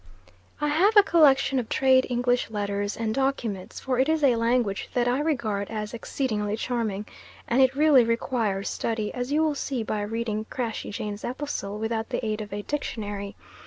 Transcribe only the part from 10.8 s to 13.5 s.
Jane's epistle without the aid of a dictionary.